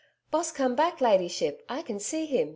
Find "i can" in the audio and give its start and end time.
1.69-1.99